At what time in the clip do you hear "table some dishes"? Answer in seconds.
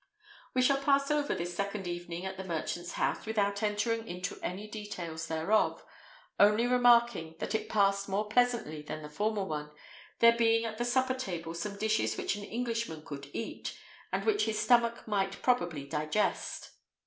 11.13-12.17